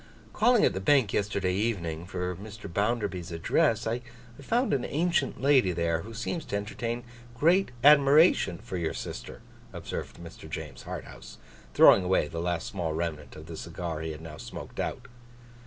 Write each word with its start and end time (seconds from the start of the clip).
'Calling 0.33 0.65
at 0.65 0.73
the 0.73 0.79
Bank 0.79 1.13
yesterday 1.13 1.53
evening, 1.53 2.07
for 2.07 2.35
Mr. 2.37 2.67
Bounderby's 2.67 3.31
address, 3.31 3.85
I 3.85 4.01
found 4.41 4.73
an 4.73 4.83
ancient 4.83 5.39
lady 5.39 5.73
there, 5.73 6.01
who 6.01 6.11
seems 6.15 6.43
to 6.45 6.55
entertain 6.55 7.03
great 7.37 7.69
admiration 7.83 8.57
for 8.57 8.77
your 8.77 8.95
sister,' 8.95 9.43
observed 9.71 10.17
Mr. 10.17 10.49
James 10.49 10.85
Harthouse, 10.85 11.37
throwing 11.75 12.03
away 12.03 12.27
the 12.27 12.41
last 12.41 12.65
small 12.65 12.93
remnant 12.93 13.35
of 13.35 13.45
the 13.45 13.55
cigar 13.55 13.99
he 14.01 14.09
had 14.11 14.21
now 14.21 14.37
smoked 14.37 14.79
out. 14.79 15.07